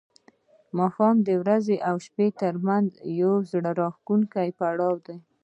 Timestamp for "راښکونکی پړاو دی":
3.81-5.17